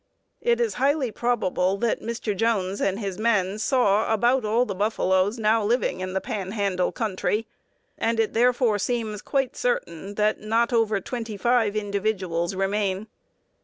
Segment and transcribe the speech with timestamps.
[0.41, 2.35] It is highly probable that Mr.
[2.35, 6.91] Jones and his men saw about all the buffaloes now living in the Pan handle
[6.91, 7.45] country,
[7.99, 13.09] and it therefore seems quite certain that not over twenty five individuals remain.